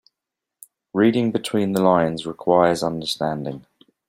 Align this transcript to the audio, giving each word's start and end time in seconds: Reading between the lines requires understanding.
Reading 0.95 1.31
between 1.31 1.73
the 1.73 1.83
lines 1.83 2.25
requires 2.25 2.81
understanding. 2.81 3.67